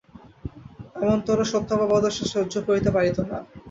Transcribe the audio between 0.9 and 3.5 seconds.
এমনতরো সত্য অপবাদও সে সহ্য করিতে পারিত না।